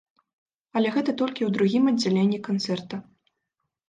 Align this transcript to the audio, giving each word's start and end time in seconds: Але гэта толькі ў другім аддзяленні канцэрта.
Але 0.79 0.89
гэта 0.95 1.13
толькі 1.21 1.43
ў 1.47 1.55
другім 1.57 1.83
аддзяленні 1.91 2.39
канцэрта. 2.47 2.95